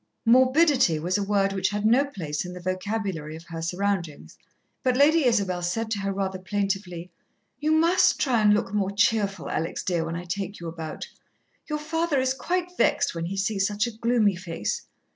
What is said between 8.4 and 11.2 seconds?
and look more cheerful, Alex, dear, when I take you about.